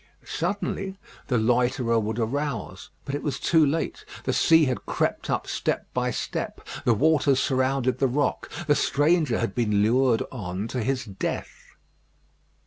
Suddenly 0.25 0.97
the 1.27 1.37
loiterer 1.37 1.99
would 1.99 2.17
arouse; 2.17 2.89
but 3.05 3.13
it 3.13 3.21
was 3.21 3.39
too 3.39 3.63
late. 3.63 4.03
The 4.23 4.33
sea 4.33 4.65
had 4.65 4.87
crept 4.87 5.29
up 5.29 5.45
step 5.45 5.85
by 5.93 6.09
step; 6.09 6.67
the 6.85 6.95
waters 6.95 7.39
surrounded 7.39 7.99
the 7.99 8.07
rock; 8.07 8.49
the 8.65 8.73
stranger 8.73 9.37
had 9.37 9.53
been 9.53 9.83
lured 9.83 10.23
on 10.31 10.67
to 10.69 10.81
his 10.81 11.05
death. 11.05 11.75